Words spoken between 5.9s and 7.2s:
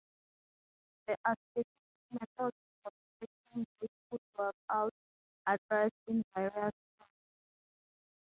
in various forms.